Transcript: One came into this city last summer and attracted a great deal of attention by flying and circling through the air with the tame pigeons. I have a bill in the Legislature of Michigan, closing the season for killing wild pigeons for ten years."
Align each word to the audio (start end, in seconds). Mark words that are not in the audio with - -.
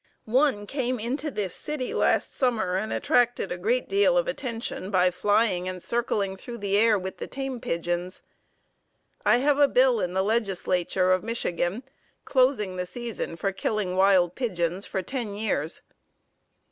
One 0.25 0.65
came 0.65 0.97
into 0.99 1.29
this 1.29 1.53
city 1.53 1.93
last 1.93 2.33
summer 2.33 2.75
and 2.75 2.91
attracted 2.91 3.51
a 3.51 3.55
great 3.59 3.87
deal 3.87 4.17
of 4.17 4.27
attention 4.27 4.89
by 4.89 5.11
flying 5.11 5.69
and 5.69 5.79
circling 5.79 6.37
through 6.37 6.57
the 6.57 6.75
air 6.75 6.97
with 6.97 7.17
the 7.17 7.27
tame 7.27 7.59
pigeons. 7.61 8.23
I 9.27 9.37
have 9.37 9.59
a 9.59 9.67
bill 9.67 9.99
in 9.99 10.15
the 10.15 10.23
Legislature 10.23 11.11
of 11.11 11.21
Michigan, 11.23 11.83
closing 12.25 12.77
the 12.77 12.87
season 12.87 13.35
for 13.35 13.51
killing 13.51 13.95
wild 13.95 14.33
pigeons 14.33 14.87
for 14.87 15.03
ten 15.03 15.35
years." 15.35 15.83